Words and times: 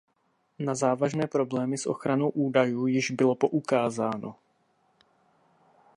Na 0.59 0.73
závažné 0.75 1.27
problémy 1.27 1.77
s 1.77 1.85
ochranou 1.87 2.29
údajů 2.29 2.87
již 2.87 3.11
bylo 3.11 3.35
poukázáno. 3.35 4.35